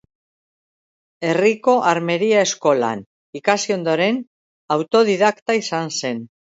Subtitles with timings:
[1.29, 3.05] Herriko Armeria Eskolan
[3.43, 4.21] ikasi ondoren,
[4.79, 6.31] autodidakta izan zen.